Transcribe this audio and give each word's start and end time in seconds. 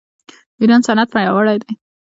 د 0.57 0.59
ایران 0.61 0.81
صنعت 0.87 1.07
پیاوړی 1.15 1.57
دی. 1.63 1.71